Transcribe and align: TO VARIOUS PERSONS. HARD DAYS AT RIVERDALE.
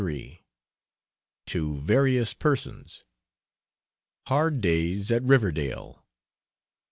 TO 1.45 1.77
VARIOUS 1.79 2.33
PERSONS. 2.33 3.03
HARD 4.29 4.59
DAYS 4.59 5.11
AT 5.11 5.21
RIVERDALE. 5.21 6.03